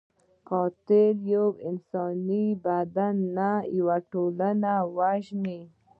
[0.49, 5.61] قاتل یو انساني بدن نه، یو ټولنه وژني